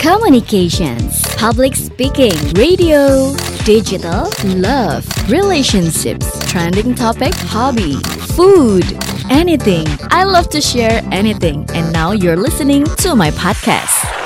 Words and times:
communications, 0.00 1.22
public 1.36 1.76
speaking, 1.76 2.32
radio, 2.54 3.34
digital, 3.64 4.30
love, 4.56 5.06
relationships, 5.28 6.26
trending 6.50 6.94
topic, 6.94 7.34
hobby, 7.34 7.96
food, 8.34 8.84
anything. 9.28 9.86
I 10.10 10.24
love 10.24 10.48
to 10.50 10.60
share 10.62 11.02
anything. 11.12 11.66
And 11.74 11.92
now 11.92 12.12
you're 12.12 12.36
listening 12.36 12.86
to 13.04 13.14
my 13.14 13.30
podcast. 13.32 14.19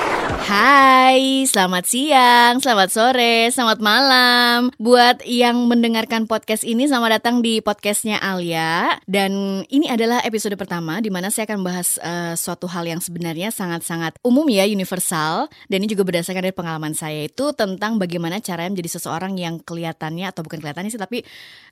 Hai, 0.45 1.49
selamat 1.49 1.89
siang, 1.89 2.61
selamat 2.61 2.93
sore, 2.93 3.49
selamat 3.49 3.81
malam. 3.81 4.69
Buat 4.77 5.25
yang 5.25 5.73
mendengarkan 5.73 6.29
podcast 6.29 6.69
ini, 6.69 6.85
selamat 6.85 7.17
datang 7.17 7.41
di 7.41 7.65
podcastnya 7.65 8.21
Alia. 8.21 9.01
Dan 9.09 9.65
ini 9.73 9.89
adalah 9.89 10.21
episode 10.21 10.53
pertama 10.61 11.01
di 11.01 11.09
mana 11.09 11.33
saya 11.33 11.49
akan 11.49 11.65
bahas 11.65 11.97
uh, 11.97 12.37
suatu 12.37 12.69
hal 12.69 12.85
yang 12.85 13.01
sebenarnya 13.01 13.49
sangat-sangat 13.57 14.21
umum 14.21 14.45
ya, 14.53 14.69
universal. 14.69 15.49
Dan 15.73 15.81
ini 15.81 15.97
juga 15.97 16.05
berdasarkan 16.05 16.45
dari 16.45 16.53
pengalaman 16.53 16.93
saya 16.93 17.25
itu 17.25 17.57
tentang 17.57 17.97
bagaimana 17.97 18.37
caranya 18.45 18.77
menjadi 18.77 19.01
seseorang 19.01 19.41
yang 19.41 19.65
kelihatannya, 19.65 20.29
atau 20.29 20.45
bukan 20.45 20.61
kelihatannya 20.61 20.93
sih, 20.93 21.01
tapi 21.01 21.25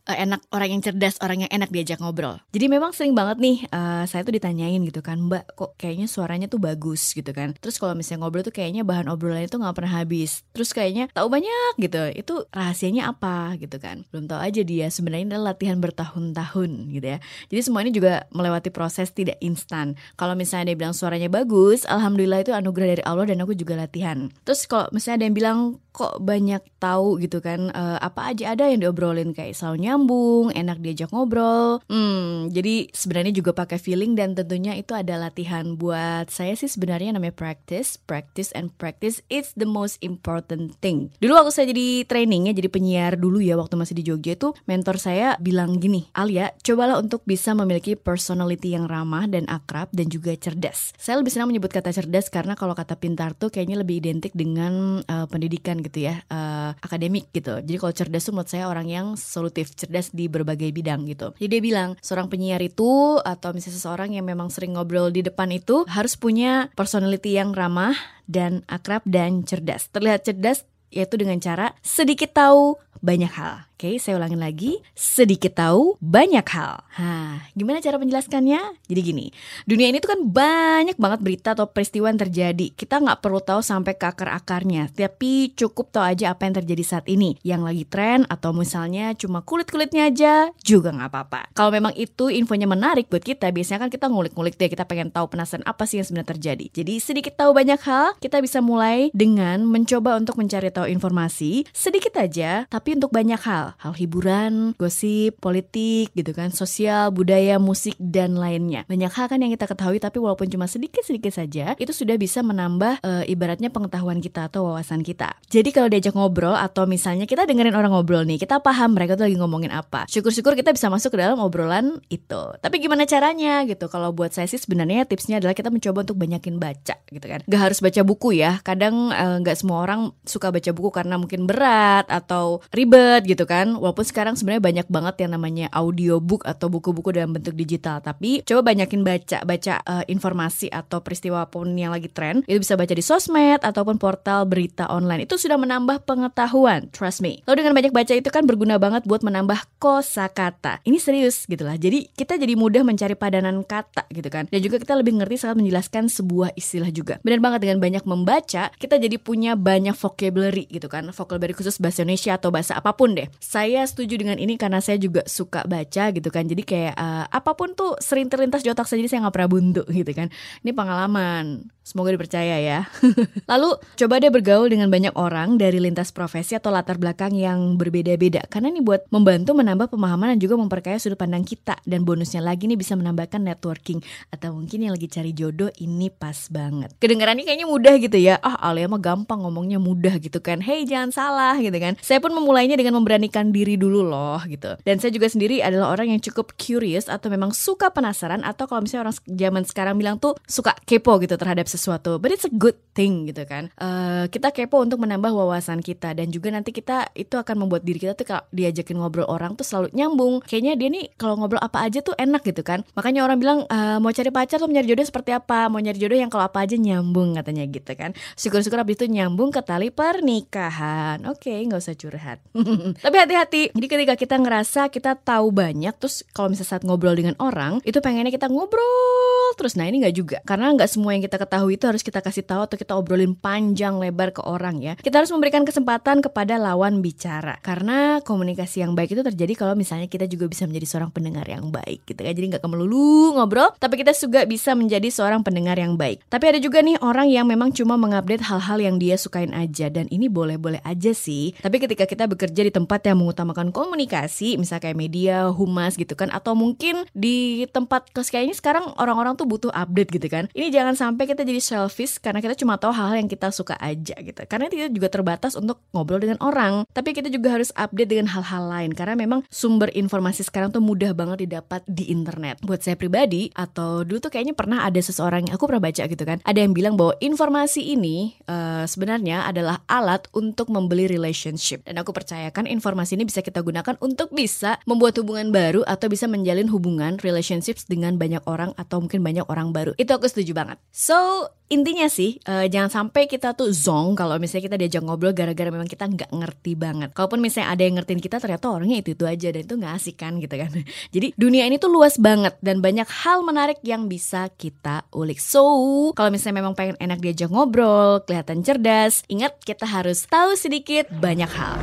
uh, 0.08 0.16
enak, 0.16 0.48
orang 0.48 0.72
yang 0.72 0.80
cerdas, 0.80 1.20
orang 1.20 1.44
yang 1.44 1.52
enak 1.52 1.68
diajak 1.68 2.00
ngobrol. 2.00 2.40
Jadi 2.56 2.72
memang 2.72 2.96
sering 2.96 3.12
banget 3.12 3.36
nih, 3.36 3.68
uh, 3.68 4.08
saya 4.08 4.24
tuh 4.24 4.32
ditanyain 4.32 4.80
gitu 4.80 5.04
kan 5.04 5.20
Mbak, 5.20 5.60
kok 5.60 5.76
kayaknya 5.76 6.08
suaranya 6.08 6.48
tuh 6.48 6.56
bagus 6.56 7.12
gitu 7.12 7.36
kan. 7.36 7.52
Terus 7.60 7.76
kalau 7.76 7.92
misalnya 7.92 8.24
ngobrol 8.24 8.40
tuh 8.40 8.48
kayak 8.48 8.60
kayaknya 8.62 8.86
bahan 8.86 9.10
obrolan 9.10 9.42
itu 9.42 9.58
nggak 9.58 9.74
pernah 9.74 9.92
habis. 9.98 10.46
Terus 10.54 10.70
kayaknya 10.70 11.10
tahu 11.10 11.26
banyak 11.26 11.82
gitu 11.82 12.02
itu 12.14 12.46
rahasianya 12.54 13.10
apa 13.10 13.58
gitu 13.58 13.82
kan. 13.82 14.06
Belum 14.14 14.30
tahu 14.30 14.38
aja 14.38 14.62
dia 14.62 14.86
sebenarnya 14.86 15.34
adalah 15.34 15.58
latihan 15.58 15.82
bertahun-tahun 15.82 16.70
gitu 16.94 17.06
ya. 17.06 17.18
Jadi 17.50 17.60
semua 17.66 17.82
ini 17.82 17.90
juga 17.90 18.30
melewati 18.30 18.70
proses 18.70 19.10
tidak 19.10 19.42
instan. 19.42 19.98
Kalau 20.14 20.38
misalnya 20.38 20.70
dia 20.70 20.78
bilang 20.78 20.94
suaranya 20.94 21.26
bagus 21.26 21.82
alhamdulillah 21.90 22.46
itu 22.46 22.54
anugerah 22.54 22.94
dari 22.94 23.02
Allah 23.02 23.26
dan 23.26 23.42
aku 23.42 23.58
juga 23.58 23.74
latihan. 23.74 24.30
Terus 24.46 24.70
kalau 24.70 24.86
misalnya 24.94 25.18
ada 25.18 25.26
yang 25.26 25.36
bilang 25.36 25.58
kok 25.92 26.24
banyak 26.24 26.64
tahu 26.80 27.20
gitu 27.20 27.44
kan 27.44 27.68
uh, 27.70 28.00
apa 28.00 28.32
aja 28.32 28.56
ada 28.56 28.66
yang 28.72 28.80
diobrolin 28.80 29.36
kayak 29.36 29.52
selalu 29.52 29.88
nyambung 29.88 30.46
enak 30.56 30.80
diajak 30.80 31.12
ngobrol. 31.12 31.84
Hmm 31.86 32.48
jadi 32.48 32.88
sebenarnya 32.90 33.32
juga 33.36 33.52
pakai 33.52 33.76
feeling 33.76 34.16
dan 34.16 34.32
tentunya 34.32 34.72
itu 34.74 34.96
ada 34.96 35.20
latihan 35.20 35.76
buat 35.76 36.32
saya 36.32 36.56
sih 36.56 36.72
sebenarnya 36.72 37.12
namanya 37.12 37.36
practice 37.36 38.00
practice 38.00 38.50
and 38.56 38.72
practice 38.80 39.20
it's 39.28 39.52
the 39.52 39.68
most 39.68 40.00
important 40.00 40.72
thing. 40.80 41.12
Dulu 41.20 41.36
waktu 41.36 41.52
saya 41.52 41.66
jadi 41.68 42.08
training 42.08 42.48
ya 42.48 42.52
jadi 42.56 42.68
penyiar 42.72 43.20
dulu 43.20 43.44
ya 43.44 43.60
waktu 43.60 43.76
masih 43.76 43.92
di 43.92 44.08
Jogja 44.08 44.32
itu 44.32 44.56
mentor 44.64 44.96
saya 44.96 45.36
bilang 45.36 45.76
gini 45.76 46.08
Alia 46.16 46.56
cobalah 46.64 46.96
untuk 46.96 47.20
bisa 47.28 47.52
memiliki 47.52 47.94
personality 48.00 48.72
yang 48.72 48.88
ramah 48.88 49.28
dan 49.28 49.44
akrab 49.52 49.92
dan 49.92 50.08
juga 50.08 50.32
cerdas. 50.40 50.96
Saya 50.96 51.20
lebih 51.20 51.34
senang 51.34 51.52
menyebut 51.52 51.68
kata 51.68 51.92
cerdas 51.92 52.32
karena 52.32 52.56
kalau 52.56 52.72
kata 52.72 52.96
pintar 52.96 53.36
tuh 53.36 53.52
kayaknya 53.52 53.84
lebih 53.84 54.00
identik 54.00 54.32
dengan 54.32 55.04
uh, 55.04 55.26
pendidikan 55.28 55.81
gitu 55.84 56.06
ya 56.06 56.22
uh, 56.30 56.72
akademik 56.80 57.28
gitu. 57.34 57.58
Jadi 57.60 57.76
kalau 57.78 57.92
cerdas 57.94 58.22
tuh 58.24 58.32
menurut 58.32 58.50
saya 58.50 58.70
orang 58.70 58.86
yang 58.88 59.06
solutif 59.18 59.74
cerdas 59.74 60.14
di 60.14 60.30
berbagai 60.30 60.70
bidang 60.70 61.04
gitu. 61.10 61.34
Jadi 61.36 61.58
dia 61.58 61.62
bilang 61.62 61.90
seorang 62.00 62.30
penyiar 62.30 62.62
itu 62.62 63.18
atau 63.20 63.50
misalnya 63.52 63.76
seseorang 63.78 64.10
yang 64.14 64.26
memang 64.26 64.48
sering 64.48 64.78
ngobrol 64.78 65.10
di 65.10 65.20
depan 65.26 65.50
itu 65.50 65.84
harus 65.90 66.14
punya 66.14 66.70
personality 66.78 67.36
yang 67.36 67.52
ramah 67.52 67.94
dan 68.30 68.62
akrab 68.70 69.02
dan 69.04 69.42
cerdas. 69.42 69.90
Terlihat 69.90 70.24
cerdas 70.24 70.64
yaitu 70.92 71.16
dengan 71.16 71.40
cara 71.40 71.72
sedikit 71.80 72.36
tahu 72.36 72.76
banyak 73.02 73.32
hal 73.34 73.66
Oke, 73.82 73.98
saya 73.98 74.14
ulangin 74.14 74.38
lagi. 74.38 74.78
Sedikit 74.94 75.58
tahu, 75.58 75.98
banyak 75.98 76.46
hal. 76.54 76.86
Hah, 76.86 77.50
gimana 77.50 77.82
cara 77.82 77.98
menjelaskannya? 77.98 78.78
Jadi 78.86 79.00
gini, 79.02 79.26
dunia 79.66 79.90
ini 79.90 79.98
tuh 79.98 80.14
kan 80.14 80.22
banyak 80.22 80.94
banget 81.02 81.18
berita 81.18 81.58
atau 81.58 81.66
peristiwa 81.66 82.06
yang 82.06 82.22
terjadi. 82.22 82.70
Kita 82.78 83.02
nggak 83.02 83.18
perlu 83.18 83.42
tahu 83.42 83.58
sampai 83.58 83.98
ke 83.98 84.06
akar-akarnya, 84.06 84.86
tapi 84.94 85.50
cukup 85.58 85.90
tahu 85.90 86.14
aja 86.14 86.30
apa 86.30 86.46
yang 86.46 86.62
terjadi 86.62 86.84
saat 86.86 87.10
ini. 87.10 87.34
Yang 87.42 87.62
lagi 87.66 87.84
tren 87.90 88.22
atau 88.30 88.54
misalnya 88.54 89.18
cuma 89.18 89.42
kulit-kulitnya 89.42 90.14
aja, 90.14 90.54
juga 90.62 90.94
nggak 90.94 91.10
apa-apa. 91.10 91.50
Kalau 91.50 91.74
memang 91.74 91.90
itu 91.98 92.30
infonya 92.30 92.70
menarik 92.70 93.10
buat 93.10 93.26
kita, 93.26 93.50
biasanya 93.50 93.82
kan 93.82 93.90
kita 93.90 94.06
ngulik-ngulik 94.06 94.54
deh, 94.62 94.70
kita 94.70 94.86
pengen 94.86 95.10
tahu 95.10 95.26
penasaran 95.26 95.66
apa 95.66 95.90
sih 95.90 95.98
yang 95.98 96.06
sebenarnya 96.06 96.38
terjadi. 96.38 96.70
Jadi 96.70 97.02
sedikit 97.02 97.34
tahu 97.34 97.50
banyak 97.50 97.82
hal, 97.82 98.14
kita 98.22 98.38
bisa 98.38 98.62
mulai 98.62 99.10
dengan 99.10 99.66
mencoba 99.66 100.14
untuk 100.14 100.38
mencari 100.38 100.70
tahu 100.70 100.86
informasi 100.86 101.66
sedikit 101.74 102.14
aja, 102.14 102.70
tapi 102.70 102.91
untuk 102.96 103.12
banyak 103.14 103.40
hal 103.42 103.74
hal 103.78 103.92
hiburan, 103.96 104.74
gosip, 104.76 105.38
politik 105.38 106.12
gitu 106.14 106.32
kan, 106.32 106.54
sosial, 106.54 107.10
budaya, 107.10 107.56
musik 107.56 107.96
dan 107.98 108.36
lainnya. 108.38 108.84
Banyak 108.86 109.12
hal 109.12 109.26
kan 109.28 109.38
yang 109.40 109.52
kita 109.52 109.66
ketahui 109.66 109.98
tapi 109.98 110.18
walaupun 110.18 110.48
cuma 110.50 110.66
sedikit-sedikit 110.66 111.32
saja 111.32 111.74
itu 111.78 111.92
sudah 111.94 112.16
bisa 112.18 112.40
menambah 112.42 113.02
e, 113.02 113.10
ibaratnya 113.32 113.68
pengetahuan 113.70 114.18
kita 114.18 114.48
atau 114.50 114.70
wawasan 114.70 115.02
kita. 115.02 115.34
Jadi 115.48 115.70
kalau 115.74 115.88
diajak 115.90 116.14
ngobrol 116.14 116.54
atau 116.54 116.84
misalnya 116.86 117.24
kita 117.26 117.46
dengerin 117.46 117.74
orang 117.74 117.94
ngobrol 117.94 118.22
nih, 118.26 118.40
kita 118.40 118.62
paham 118.62 118.94
mereka 118.94 119.18
tuh 119.18 119.26
lagi 119.28 119.36
ngomongin 119.38 119.72
apa. 119.72 120.06
Syukur-syukur 120.06 120.54
kita 120.58 120.74
bisa 120.74 120.88
masuk 120.88 121.14
ke 121.14 121.18
dalam 121.20 121.38
obrolan 121.38 122.00
itu. 122.08 122.42
Tapi 122.58 122.76
gimana 122.78 123.04
caranya 123.08 123.64
gitu? 123.66 123.86
Kalau 123.88 124.10
buat 124.14 124.34
saya 124.34 124.48
sih 124.48 124.60
sebenarnya 124.60 125.04
tipsnya 125.06 125.38
adalah 125.38 125.56
kita 125.56 125.68
mencoba 125.72 126.04
untuk 126.04 126.18
banyakin 126.18 126.56
baca 126.58 126.96
gitu 127.08 127.26
kan. 127.26 127.40
Gak 127.46 127.60
harus 127.60 127.78
baca 127.80 128.00
buku 128.02 128.38
ya. 128.38 128.60
Kadang 128.62 129.10
eh, 129.12 129.36
nggak 129.42 129.56
e, 129.56 129.58
semua 129.58 129.78
orang 129.84 130.12
suka 130.24 130.52
baca 130.52 130.70
buku 130.72 130.90
karena 130.92 131.16
mungkin 131.16 131.44
berat 131.46 132.06
atau 132.08 132.64
ribet 132.82 133.22
gitu 133.30 133.46
kan. 133.46 133.78
Walaupun 133.78 134.02
sekarang 134.02 134.34
sebenarnya 134.34 134.62
banyak 134.62 134.86
banget 134.90 135.14
yang 135.22 135.38
namanya 135.38 135.66
audiobook 135.70 136.42
atau 136.42 136.66
buku-buku 136.66 137.14
dalam 137.14 137.30
bentuk 137.30 137.54
digital. 137.54 138.02
Tapi 138.02 138.42
coba 138.42 138.74
banyakin 138.74 139.06
baca 139.06 139.38
baca 139.46 139.74
uh, 139.86 140.04
informasi 140.10 140.66
atau 140.68 140.98
peristiwa 140.98 141.46
apa 141.46 141.52
pun 141.52 141.68
yang 141.76 141.92
lagi 141.92 142.08
tren. 142.08 142.40
Itu 142.48 142.64
bisa 142.64 142.80
baca 142.80 142.90
di 142.96 143.04
sosmed 143.04 143.60
ataupun 143.60 144.00
portal 144.00 144.48
berita 144.48 144.88
online. 144.88 145.28
Itu 145.28 145.36
sudah 145.36 145.60
menambah 145.60 146.08
pengetahuan 146.08 146.88
trust 146.90 147.20
me. 147.20 147.44
Lalu 147.44 147.60
dengan 147.60 147.74
banyak 147.76 147.92
baca 147.92 148.12
itu 148.16 148.28
kan 148.32 148.48
berguna 148.48 148.80
banget 148.80 149.04
buat 149.04 149.20
menambah 149.20 149.76
kosakata. 149.76 150.80
Ini 150.88 150.96
serius 150.96 151.44
gitu 151.44 151.68
lah. 151.68 151.76
Jadi 151.76 152.08
kita 152.16 152.40
jadi 152.40 152.56
mudah 152.56 152.80
mencari 152.80 153.12
padanan 153.12 153.60
kata 153.68 154.08
gitu 154.08 154.32
kan. 154.32 154.48
Dan 154.48 154.64
juga 154.64 154.80
kita 154.80 154.96
lebih 154.96 155.20
ngerti 155.20 155.44
saat 155.44 155.60
menjelaskan 155.60 156.08
sebuah 156.08 156.56
istilah 156.56 156.88
juga. 156.88 157.20
Benar 157.20 157.44
banget 157.44 157.68
dengan 157.68 157.78
banyak 157.84 158.04
membaca 158.08 158.72
kita 158.72 158.96
jadi 158.96 159.20
punya 159.20 159.52
banyak 159.54 159.92
vocabulary 159.92 160.64
gitu 160.72 160.88
kan. 160.88 161.04
Vocabulary 161.12 161.52
khusus 161.52 161.76
bahasa 161.76 162.00
Indonesia 162.00 162.32
atau 162.40 162.48
bahasa 162.48 162.61
apa 162.70 162.94
pun 162.94 163.18
deh 163.18 163.26
saya 163.42 163.82
setuju 163.82 164.22
dengan 164.22 164.38
ini 164.38 164.54
karena 164.54 164.78
saya 164.78 165.00
juga 165.02 165.26
suka 165.26 165.66
baca 165.66 166.14
gitu 166.14 166.28
kan 166.30 166.46
jadi 166.46 166.62
kayak 166.62 166.94
uh, 166.94 167.26
apa 167.26 167.58
pun 167.58 167.74
tuh 167.74 167.98
sering 167.98 168.30
terlintas 168.30 168.62
di 168.62 168.70
otak 168.70 168.86
saya 168.86 169.02
jadi 169.02 169.10
saya 169.10 169.20
nggak 169.26 169.34
pernah 169.34 169.50
buntu 169.50 169.82
gitu 169.90 170.12
kan 170.14 170.30
ini 170.62 170.70
pengalaman 170.70 171.66
Semoga 171.82 172.14
dipercaya 172.14 172.62
ya. 172.62 172.86
Lalu 173.50 173.74
coba 173.98 174.22
deh 174.22 174.30
bergaul 174.30 174.70
dengan 174.70 174.86
banyak 174.86 175.18
orang 175.18 175.58
dari 175.58 175.82
lintas 175.82 176.14
profesi 176.14 176.54
atau 176.54 176.70
latar 176.70 176.94
belakang 176.94 177.34
yang 177.34 177.74
berbeda-beda 177.74 178.46
karena 178.46 178.70
ini 178.70 178.78
buat 178.78 179.10
membantu 179.10 179.50
menambah 179.58 179.90
pemahaman 179.90 180.38
dan 180.38 180.38
juga 180.38 180.54
memperkaya 180.62 181.02
sudut 181.02 181.18
pandang 181.18 181.42
kita 181.42 181.74
dan 181.82 182.06
bonusnya 182.06 182.38
lagi 182.38 182.70
nih 182.70 182.78
bisa 182.78 182.94
menambahkan 182.94 183.42
networking 183.42 183.98
atau 184.30 184.54
mungkin 184.54 184.86
yang 184.86 184.94
lagi 184.94 185.10
cari 185.10 185.34
jodoh 185.34 185.74
ini 185.82 186.06
pas 186.06 186.46
banget. 186.54 186.94
Kedengarannya 187.02 187.42
kayaknya 187.42 187.66
mudah 187.66 187.98
gitu 187.98 188.14
ya. 188.14 188.38
Ah, 188.46 188.62
Alia 188.62 188.86
mah 188.86 189.02
gampang 189.02 189.42
ngomongnya 189.42 189.82
mudah 189.82 190.22
gitu 190.22 190.38
kan. 190.38 190.62
Hey, 190.62 190.86
jangan 190.86 191.10
salah 191.10 191.58
gitu 191.58 191.74
kan. 191.82 191.98
Saya 191.98 192.22
pun 192.22 192.30
memulainya 192.52 192.76
dengan 192.76 193.00
memberanikan 193.00 193.48
diri 193.48 193.80
dulu 193.80 194.04
loh 194.04 194.36
gitu. 194.44 194.76
Dan 194.84 195.00
saya 195.00 195.08
juga 195.08 195.32
sendiri 195.32 195.64
adalah 195.64 195.96
orang 195.96 196.12
yang 196.12 196.20
cukup 196.20 196.52
curious 196.60 197.08
atau 197.08 197.32
memang 197.32 197.56
suka 197.56 197.88
penasaran 197.88 198.44
atau 198.44 198.68
kalau 198.68 198.84
misalnya 198.84 199.08
orang 199.08 199.16
zaman 199.24 199.64
sekarang 199.64 199.96
bilang 199.96 200.20
tuh 200.20 200.36
suka 200.44 200.76
kepo 200.84 201.16
gitu 201.24 201.40
terhadap 201.40 201.64
sesuatu. 201.64 202.20
But 202.20 202.36
it's 202.36 202.44
a 202.44 202.52
good 202.52 202.76
thing 202.92 203.24
gitu 203.24 203.48
kan. 203.48 203.72
Uh, 203.80 204.28
kita 204.28 204.52
kepo 204.52 204.84
untuk 204.84 205.00
menambah 205.00 205.32
wawasan 205.32 205.80
kita 205.80 206.12
dan 206.12 206.28
juga 206.28 206.52
nanti 206.52 206.76
kita 206.76 207.08
itu 207.16 207.40
akan 207.40 207.64
membuat 207.64 207.88
diri 207.88 208.04
kita 208.04 208.12
tuh 208.12 208.28
kalau 208.28 208.44
diajakin 208.52 209.00
ngobrol 209.00 209.24
orang 209.32 209.56
tuh 209.56 209.64
selalu 209.64 209.88
nyambung. 209.96 210.44
Kayaknya 210.44 210.76
dia 210.76 210.88
nih 210.92 211.08
kalau 211.16 211.40
ngobrol 211.40 211.64
apa 211.64 211.88
aja 211.88 212.04
tuh 212.04 212.12
enak 212.20 212.44
gitu 212.44 212.60
kan. 212.60 212.84
Makanya 212.92 213.24
orang 213.24 213.40
bilang 213.40 213.64
uh, 213.72 213.96
mau 213.96 214.12
cari 214.12 214.28
pacar 214.28 214.60
tuh 214.60 214.68
nyari 214.68 214.92
jodoh 214.92 215.08
seperti 215.08 215.32
apa? 215.32 215.72
Mau 215.72 215.80
nyari 215.80 215.96
jodoh 215.96 216.20
yang 216.20 216.28
kalau 216.28 216.44
apa 216.44 216.68
aja 216.68 216.76
nyambung 216.76 217.32
katanya 217.32 217.64
gitu 217.64 217.96
kan. 217.96 218.12
Syukur-syukur 218.36 218.84
abis 218.84 219.00
itu 219.00 219.08
nyambung 219.08 219.48
ke 219.48 219.64
tali 219.64 219.88
pernikahan. 219.88 221.24
Oke 221.24 221.48
okay, 221.48 221.64
nggak 221.64 221.80
usah 221.80 221.96
curhat 221.96 222.41
tapi 223.04 223.16
hati-hati 223.16 223.62
jadi 223.72 223.86
ketika 223.88 224.14
kita 224.20 224.36
ngerasa 224.36 224.92
kita 224.92 225.16
tahu 225.16 225.48
banyak 225.48 225.96
terus 225.96 226.20
kalau 226.36 226.52
misalnya 226.52 226.68
saat 226.76 226.84
ngobrol 226.84 227.16
dengan 227.16 227.32
orang 227.40 227.80
itu 227.88 227.96
pengennya 228.04 228.28
kita 228.28 228.52
ngobrol 228.52 229.56
terus 229.56 229.72
nah 229.72 229.88
ini 229.88 230.04
nggak 230.04 230.16
juga 230.16 230.38
karena 230.44 230.68
nggak 230.76 230.90
semua 230.90 231.16
yang 231.16 231.24
kita 231.24 231.40
ketahui 231.40 231.62
tahu 231.62 231.70
itu 231.70 231.84
harus 231.86 232.02
kita 232.02 232.18
kasih 232.18 232.42
tahu 232.42 232.66
atau 232.66 232.74
kita 232.74 232.98
obrolin 232.98 233.38
panjang 233.38 233.94
lebar 234.02 234.34
ke 234.34 234.42
orang 234.42 234.82
ya. 234.82 234.98
Kita 234.98 235.22
harus 235.22 235.30
memberikan 235.30 235.62
kesempatan 235.62 236.18
kepada 236.18 236.58
lawan 236.58 236.98
bicara 236.98 237.54
karena 237.62 238.18
komunikasi 238.26 238.82
yang 238.82 238.98
baik 238.98 239.14
itu 239.14 239.22
terjadi 239.22 239.54
kalau 239.54 239.78
misalnya 239.78 240.10
kita 240.10 240.26
juga 240.26 240.50
bisa 240.50 240.66
menjadi 240.66 240.86
seorang 240.90 241.14
pendengar 241.14 241.46
yang 241.46 241.70
baik 241.70 242.02
gitu 242.02 242.18
kan. 242.18 242.34
Jadi 242.34 242.46
nggak 242.50 242.66
melulu 242.66 243.38
ngobrol, 243.38 243.70
tapi 243.78 244.02
kita 244.02 244.10
juga 244.10 244.42
bisa 244.42 244.74
menjadi 244.74 245.06
seorang 245.06 245.46
pendengar 245.46 245.78
yang 245.78 245.94
baik. 245.94 246.26
Tapi 246.26 246.50
ada 246.50 246.58
juga 246.58 246.82
nih 246.82 246.98
orang 246.98 247.30
yang 247.30 247.46
memang 247.46 247.70
cuma 247.70 247.94
mengupdate 247.94 248.42
hal-hal 248.42 248.82
yang 248.82 248.98
dia 248.98 249.14
sukain 249.14 249.54
aja 249.54 249.86
dan 249.86 250.10
ini 250.10 250.26
boleh-boleh 250.26 250.82
aja 250.82 251.14
sih. 251.14 251.54
Tapi 251.62 251.78
ketika 251.78 252.10
kita 252.10 252.26
bekerja 252.32 252.64
di 252.64 252.72
tempat 252.72 253.04
yang 253.04 253.20
mengutamakan 253.20 253.68
komunikasi, 253.70 254.56
misalnya 254.56 254.88
kayak 254.88 254.98
media, 254.98 255.52
humas 255.52 256.00
gitu 256.00 256.16
kan, 256.16 256.32
atau 256.32 256.56
mungkin 256.56 257.04
di 257.12 257.68
tempat 257.68 258.08
kos 258.16 258.32
kayaknya 258.32 258.56
sekarang 258.56 258.84
orang-orang 258.96 259.36
tuh 259.36 259.44
butuh 259.44 259.72
update 259.72 260.10
gitu 260.16 260.28
kan. 260.32 260.48
Ini 260.56 260.72
jangan 260.72 260.96
sampai 260.96 261.28
kita 261.28 261.44
jadi 261.44 261.60
selfish 261.60 262.16
karena 262.16 262.40
kita 262.40 262.56
cuma 262.56 262.80
tahu 262.80 262.90
hal-hal 262.96 263.20
yang 263.20 263.30
kita 263.30 263.52
suka 263.52 263.76
aja 263.76 264.16
gitu. 264.18 264.40
Karena 264.48 264.72
kita 264.72 264.88
juga 264.88 265.12
terbatas 265.12 265.52
untuk 265.54 265.84
ngobrol 265.92 266.24
dengan 266.24 266.40
orang, 266.40 266.88
tapi 266.96 267.12
kita 267.12 267.28
juga 267.28 267.52
harus 267.52 267.68
update 267.76 268.10
dengan 268.16 268.32
hal-hal 268.32 268.64
lain 268.66 268.90
karena 268.96 269.14
memang 269.18 269.44
sumber 269.52 269.92
informasi 269.92 270.46
sekarang 270.46 270.72
tuh 270.72 270.80
mudah 270.80 271.12
banget 271.12 271.44
didapat 271.44 271.84
di 271.84 272.08
internet. 272.08 272.62
Buat 272.64 272.86
saya 272.86 272.96
pribadi 272.96 273.52
atau 273.52 274.06
dulu 274.06 274.18
tuh 274.22 274.32
kayaknya 274.32 274.56
pernah 274.56 274.86
ada 274.86 274.98
seseorang 274.98 275.46
yang 275.46 275.54
aku 275.58 275.68
pernah 275.68 275.82
baca 275.82 276.02
gitu 276.06 276.24
kan, 276.24 276.38
ada 276.46 276.58
yang 276.58 276.72
bilang 276.72 276.94
bahwa 276.96 277.12
informasi 277.18 277.92
ini 277.92 278.38
uh, 278.46 278.86
sebenarnya 278.88 279.44
adalah 279.44 279.82
alat 279.90 280.24
untuk 280.32 280.70
membeli 280.70 281.10
relationship 281.10 281.84
dan 281.84 281.98
aku 281.98 282.14
percayakan 282.22 282.70
informasi 282.70 283.18
ini 283.18 283.26
bisa 283.26 283.42
kita 283.42 283.58
gunakan 283.66 283.98
untuk 283.98 284.30
bisa 284.30 284.78
membuat 284.86 285.18
hubungan 285.18 285.50
baru 285.50 285.82
atau 285.82 286.06
bisa 286.06 286.30
menjalin 286.30 286.70
hubungan 286.70 287.18
relationships 287.18 287.82
dengan 287.90 288.14
banyak 288.14 288.46
orang 288.46 288.70
atau 288.78 289.02
mungkin 289.02 289.26
banyak 289.26 289.42
orang 289.50 289.74
baru. 289.74 289.98
Itu 289.98 290.14
aku 290.14 290.30
setuju 290.30 290.54
banget. 290.54 290.78
So, 290.94 291.50
intinya 291.72 292.04
sih 292.06 292.36
uh, 292.44 292.68
jangan 292.68 292.92
sampai 292.92 293.24
kita 293.24 293.56
tuh 293.56 293.72
zong 293.72 294.12
kalau 294.12 294.36
misalnya 294.36 294.68
kita 294.68 294.76
diajak 294.76 295.02
ngobrol 295.08 295.32
gara-gara 295.32 295.72
memang 295.72 295.88
kita 295.88 296.04
nggak 296.04 296.30
ngerti 296.30 296.72
banget. 296.78 297.10
Kalaupun 297.16 297.40
misalnya 297.40 297.72
ada 297.72 297.82
yang 297.82 297.96
ngertiin 297.98 298.20
kita 298.20 298.36
ternyata 298.38 298.68
orangnya 298.68 299.00
itu 299.00 299.16
itu 299.16 299.24
aja 299.24 299.48
dan 299.50 299.62
itu 299.64 299.74
nggak 299.80 299.94
asik 299.96 300.16
kan 300.20 300.36
gitu 300.38 300.54
kan. 300.54 300.70
Jadi 301.16 301.32
dunia 301.34 301.64
ini 301.64 301.80
tuh 301.80 301.88
luas 301.88 302.20
banget 302.20 302.54
dan 302.60 302.84
banyak 302.84 303.08
hal 303.08 303.40
menarik 303.42 303.80
yang 303.82 304.06
bisa 304.06 304.52
kita 304.54 305.08
ulik. 305.10 305.40
So 305.40 306.12
kalau 306.14 306.30
misalnya 306.30 306.62
memang 306.62 306.76
pengen 306.76 307.00
enak 307.00 307.18
diajak 307.24 307.50
ngobrol, 307.50 308.22
kelihatan 308.28 308.60
cerdas, 308.62 309.24
ingat 309.26 309.56
kita 309.64 309.88
harus 309.88 310.28
tahu 310.28 310.54
sedikit 310.54 311.08
banyak 311.08 311.48
hal. 311.48 311.80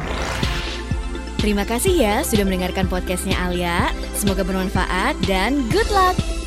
Terima 1.39 1.63
kasih 1.63 1.95
ya 1.95 2.15
sudah 2.27 2.43
mendengarkan 2.43 2.91
podcastnya 2.91 3.39
Alia. 3.39 3.95
Semoga 4.11 4.43
bermanfaat 4.43 5.15
dan 5.23 5.63
good 5.71 5.87
luck. 5.87 6.38